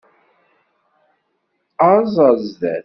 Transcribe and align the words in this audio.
Aẓ 1.91 2.13
ar 2.27 2.35
zdat. 2.47 2.79